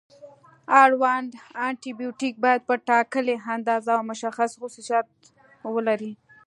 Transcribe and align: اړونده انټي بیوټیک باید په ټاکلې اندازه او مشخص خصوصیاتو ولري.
اړونده 0.81 1.37
انټي 1.65 1.91
بیوټیک 1.99 2.35
باید 2.43 2.61
په 2.69 2.73
ټاکلې 2.87 3.35
اندازه 3.55 3.91
او 3.97 4.03
مشخص 4.11 4.51
خصوصیاتو 4.61 5.15
ولري. 5.75 6.13